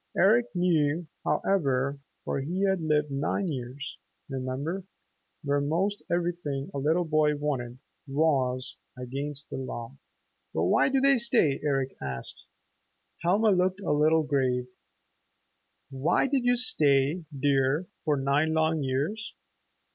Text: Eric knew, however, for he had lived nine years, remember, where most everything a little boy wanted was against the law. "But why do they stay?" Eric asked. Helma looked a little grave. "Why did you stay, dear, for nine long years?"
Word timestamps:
Eric 0.17 0.47
knew, 0.55 1.05
however, 1.23 1.99
for 2.25 2.39
he 2.41 2.63
had 2.63 2.81
lived 2.81 3.11
nine 3.11 3.47
years, 3.49 3.99
remember, 4.27 4.83
where 5.43 5.61
most 5.61 6.01
everything 6.11 6.71
a 6.73 6.79
little 6.79 7.05
boy 7.05 7.35
wanted 7.35 7.77
was 8.07 8.77
against 8.97 9.51
the 9.51 9.57
law. 9.57 9.99
"But 10.55 10.63
why 10.63 10.89
do 10.89 11.01
they 11.01 11.19
stay?" 11.19 11.59
Eric 11.63 11.95
asked. 12.01 12.47
Helma 13.21 13.51
looked 13.51 13.79
a 13.81 13.91
little 13.91 14.23
grave. 14.23 14.65
"Why 15.91 16.25
did 16.25 16.45
you 16.45 16.55
stay, 16.55 17.25
dear, 17.39 17.85
for 18.03 18.17
nine 18.17 18.53
long 18.55 18.81
years?" 18.81 19.35